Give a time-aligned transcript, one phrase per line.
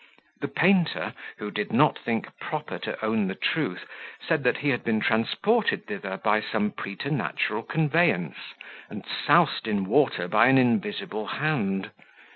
[0.39, 3.85] The painter, who did not think proper to own the truth,
[4.27, 8.39] said, that he had been transported thither by some preternatural conveyance,
[8.89, 11.91] and soused in water by an invisible hand.